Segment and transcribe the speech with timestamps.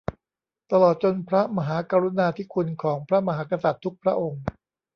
[0.71, 4.43] ตลอดจนพระมหากรุณาธิคุณของพระมหากษัตริย์ทุกพระองค์